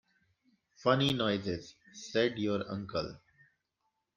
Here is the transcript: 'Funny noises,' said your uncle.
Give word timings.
'Funny 0.77 1.13
noises,' 1.13 1.75
said 1.93 2.39
your 2.39 2.63
uncle. 2.71 3.19